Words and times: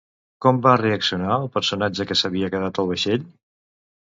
Com 0.45 0.61
va 0.67 0.71
reaccionar 0.81 1.35
el 1.35 1.45
personatge 1.57 2.07
que 2.13 2.17
s'havia 2.23 2.51
quedat 2.57 2.83
al 2.85 2.91
vaixell? 2.95 3.29